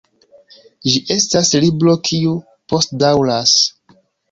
[0.93, 2.33] Ĝi estas libro kiu
[2.75, 3.57] postdaŭras.